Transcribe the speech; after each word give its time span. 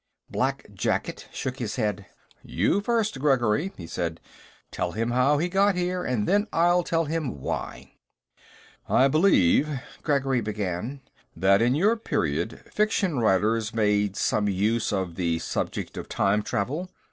Black 0.31 0.65
jacket 0.73 1.27
shook 1.31 1.59
his 1.59 1.75
head. 1.75 2.07
"You 2.41 2.81
first, 2.83 3.19
Gregory," 3.19 3.71
he 3.77 3.85
said. 3.85 4.19
"Tell 4.71 4.93
him 4.93 5.11
how 5.11 5.37
he 5.37 5.47
got 5.47 5.75
here, 5.75 6.03
and 6.03 6.27
then 6.27 6.47
I'll 6.51 6.81
tell 6.81 7.05
him 7.05 7.39
why." 7.39 7.97
"I 8.89 9.07
believe," 9.07 9.69
Gregory 10.01 10.41
began, 10.41 11.01
"that 11.35 11.61
in 11.61 11.75
your 11.75 11.95
period, 11.97 12.61
fiction 12.73 13.19
writers 13.19 13.75
made 13.75 14.15
some 14.15 14.49
use 14.49 14.91
of 14.91 15.13
the 15.17 15.37
subject 15.37 15.95
of 15.97 16.09
time 16.09 16.41
travel. 16.41 16.89